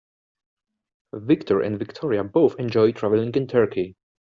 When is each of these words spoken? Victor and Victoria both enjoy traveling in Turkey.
Victor 1.13 1.61
and 1.61 1.77
Victoria 1.77 2.23
both 2.23 2.59
enjoy 2.59 2.91
traveling 2.91 3.31
in 3.35 3.45
Turkey. 3.45 3.95